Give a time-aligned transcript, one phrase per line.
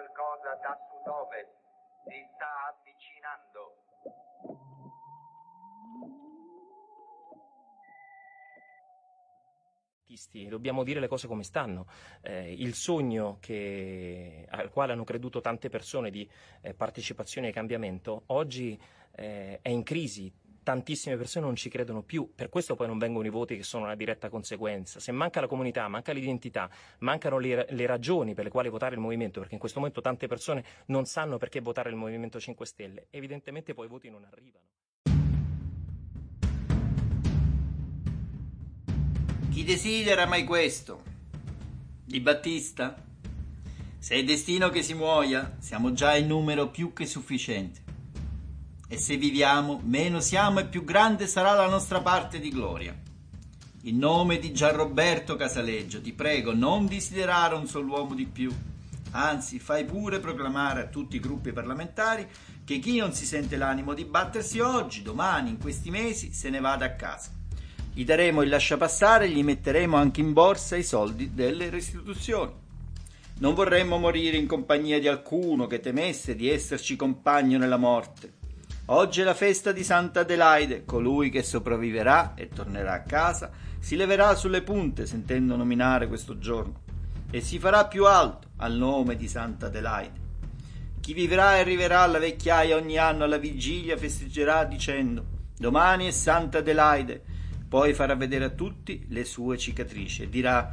[0.00, 1.50] qualcosa da sud-ovest.
[2.04, 3.74] Si sta avvicinando.
[10.48, 11.86] Dobbiamo dire le cose come stanno.
[12.22, 16.28] Eh, il sogno che, al quale hanno creduto tante persone di
[16.62, 18.80] eh, partecipazione e cambiamento oggi
[19.12, 20.32] eh, è in crisi
[20.70, 23.86] tantissime persone non ci credono più, per questo poi non vengono i voti che sono
[23.86, 25.00] una diretta conseguenza.
[25.00, 29.00] Se manca la comunità, manca l'identità, mancano le, le, ragioni per le quali votare il
[29.00, 33.06] movimento, perché in questo momento tante persone non sanno perché votare il Movimento 5 Stelle,
[33.10, 34.64] evidentemente poi i voti non arrivano.
[39.50, 41.02] Chi desidera mai questo?
[42.04, 43.04] Di Battista?
[43.98, 47.89] Se è destino che si muoia, siamo già in numero più che sufficiente
[48.92, 52.92] e se viviamo, meno siamo e più grande sarà la nostra parte di gloria.
[53.82, 58.52] In nome di Gianroberto Casaleggio, ti prego, non desiderare un solo uomo di più.
[59.12, 62.26] Anzi, fai pure proclamare a tutti i gruppi parlamentari
[62.64, 66.58] che chi non si sente l'animo di battersi oggi, domani, in questi mesi, se ne
[66.58, 67.30] vada a casa.
[67.94, 72.50] Gli daremo il lasciapassare e gli metteremo anche in borsa i soldi delle restituzioni.
[73.38, 78.38] Non vorremmo morire in compagnia di alcuno che temesse di esserci compagno nella morte.
[78.92, 83.94] Oggi è la festa di Santa Adelaide, colui che sopravviverà e tornerà a casa si
[83.94, 86.80] leverà sulle punte sentendo nominare questo giorno
[87.30, 90.18] e si farà più alto al nome di Santa Adelaide.
[91.00, 95.24] Chi vivrà e arriverà alla vecchiaia ogni anno alla vigilia festeggerà dicendo
[95.56, 97.22] domani è Santa Adelaide,
[97.68, 100.68] poi farà vedere a tutti le sue cicatrici e dirà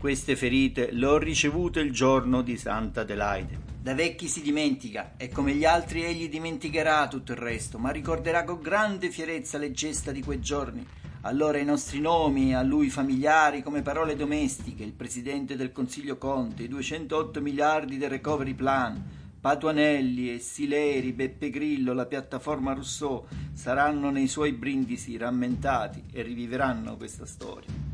[0.00, 3.58] queste ferite le ho ricevute il giorno di Santa Adelaide.
[3.82, 8.44] Da vecchi si dimentica, e come gli altri egli dimenticherà tutto il resto, ma ricorderà
[8.44, 10.86] con grande fierezza le gesta di quei giorni.
[11.22, 16.62] Allora i nostri nomi, a lui familiari come parole domestiche, il presidente del Consiglio Conte,
[16.62, 19.04] i 208 miliardi del recovery plan,
[19.38, 26.96] Patuanelli e Sileri, Beppe Grillo, la piattaforma Rousseau saranno nei suoi brindisi rammentati e riviveranno
[26.96, 27.89] questa storia.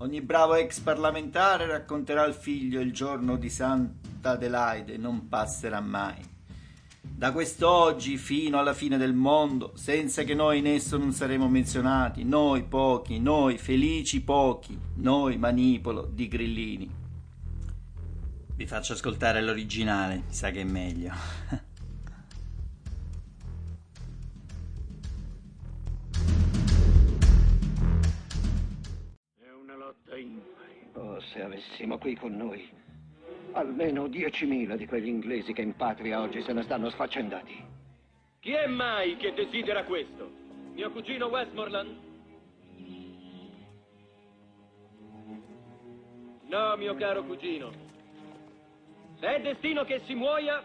[0.00, 6.24] Ogni bravo ex parlamentare racconterà al figlio il giorno di Santa Adelaide, non passerà mai.
[7.00, 12.22] Da quest'oggi fino alla fine del mondo, senza che noi in esso non saremo menzionati,
[12.22, 16.94] noi pochi, noi felici pochi, noi manipolo di grillini.
[18.54, 21.12] Vi faccio ascoltare l'originale, mi sa che è meglio.
[30.94, 32.86] Oh, se avessimo qui con noi
[33.52, 37.64] almeno 10.000 di quegli inglesi che in patria oggi se ne stanno sfaccendati.
[38.40, 40.30] Chi è mai che desidera questo?
[40.72, 42.06] Mio cugino Westmoreland?
[46.46, 47.70] No, mio caro cugino.
[49.18, 50.64] Se è destino che si muoia,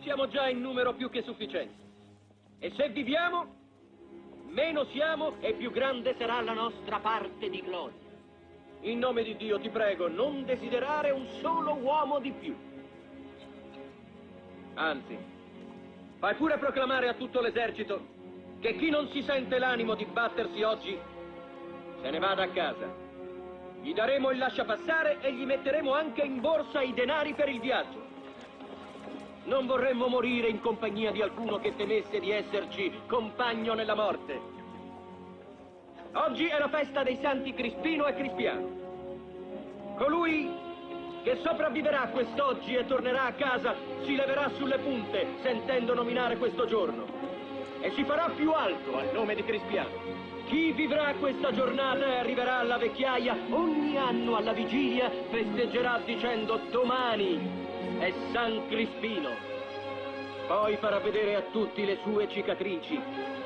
[0.00, 1.82] siamo già in numero più che sufficiente.
[2.58, 3.54] E se viviamo,
[4.48, 8.03] meno siamo e più grande sarà la nostra parte di gloria.
[8.84, 12.54] In nome di Dio ti prego, non desiderare un solo uomo di più.
[14.74, 15.16] Anzi,
[16.18, 18.12] fai pure proclamare a tutto l'esercito
[18.60, 20.98] che chi non si sente l'animo di battersi oggi
[22.02, 22.92] se ne vada a casa.
[23.80, 28.02] Gli daremo il lasciapassare e gli metteremo anche in borsa i denari per il viaggio.
[29.44, 34.53] Non vorremmo morire in compagnia di alcuno che temesse di esserci compagno nella morte.
[36.16, 38.68] Oggi è la festa dei santi Crispino e Crispiano.
[39.96, 40.48] Colui
[41.24, 47.04] che sopravviverà quest'oggi e tornerà a casa si leverà sulle punte sentendo nominare questo giorno
[47.80, 50.22] e si farà più alto al nome di Crispiano.
[50.46, 57.40] Chi vivrà questa giornata e arriverà alla vecchiaia ogni anno alla vigilia festeggerà dicendo domani
[57.98, 59.53] è San Crispino.
[60.46, 63.00] Poi farà vedere a tutti le sue cicatrici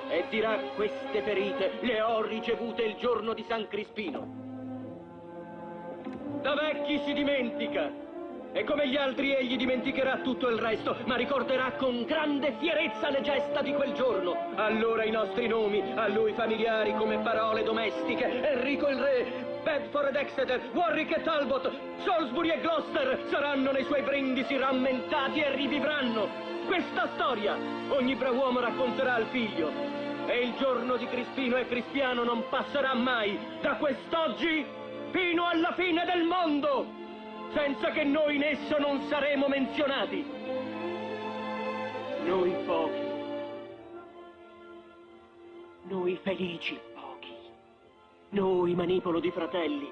[0.09, 4.47] e dirà queste ferite le ho ricevute il giorno di San Crispino.
[6.43, 8.07] Da vecchi si dimentica.
[8.51, 13.21] E come gli altri egli dimenticherà tutto il resto, ma ricorderà con grande fierezza le
[13.21, 14.55] gesta di quel giorno.
[14.57, 19.27] Allora i nostri nomi, a lui familiari come parole domestiche, Enrico il Re,
[19.63, 21.71] Bedford ed Exeter, Warwick e Talbot,
[22.05, 26.48] Salisbury e Gloucester saranno nei suoi brindisi rammentati e rivivranno.
[26.69, 27.57] Questa storia.
[27.89, 29.73] Ogni brav'uomo racconterà al figlio.
[30.27, 34.67] E il giorno di Crispino e Cristiano non passerà mai da quest'oggi
[35.11, 36.87] fino alla fine del mondo,
[37.55, 40.23] senza che noi in esso non saremo menzionati.
[42.27, 43.01] Noi pochi,
[45.85, 47.35] noi felici pochi,
[48.31, 49.91] noi manipolo di fratelli,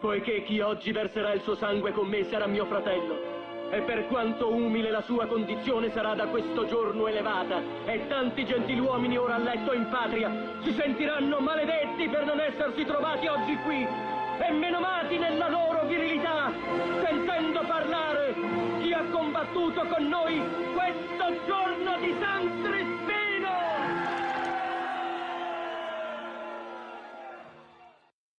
[0.00, 3.43] poiché chi oggi verserà il suo sangue con me sarà mio fratello
[3.74, 9.16] E per quanto umile la sua condizione sarà da questo giorno elevata, e tanti gentiluomini
[9.16, 10.30] ora a letto in patria
[10.62, 16.52] si sentiranno maledetti per non essersi trovati oggi qui, e menomati nella loro virilità,
[17.04, 18.34] sentendo parlare
[18.80, 20.40] chi ha combattuto con noi
[20.72, 22.93] questo giorno di San Cristo!